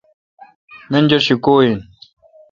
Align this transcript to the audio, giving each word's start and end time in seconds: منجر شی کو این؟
منجر 0.91 1.21
شی 1.25 1.35
کو 1.43 1.53
این؟ 1.61 1.77